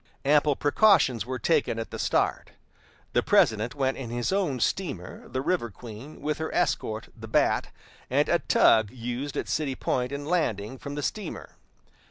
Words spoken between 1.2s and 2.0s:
were taken at the